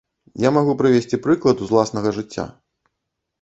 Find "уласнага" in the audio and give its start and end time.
1.75-2.15